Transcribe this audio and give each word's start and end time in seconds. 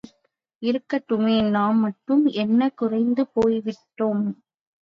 இருக்கட்டுமே, 0.61 1.49
நாம் 1.49 1.77
மட்டும் 1.77 2.25
என்ன 2.25 2.69
குறைந்து 2.75 3.25
போய்விட்டோம்? 3.35 4.25